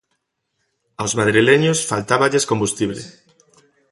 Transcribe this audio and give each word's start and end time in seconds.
Aos 1.01 1.13
madrileños 1.19 1.85
faltáballes 1.91 2.47
combustible. 2.51 3.01